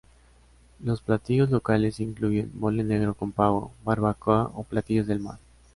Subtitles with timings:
[0.79, 5.37] Los platillos locales incluyen: mole negro con pavo, barbacoa o platillos del mar.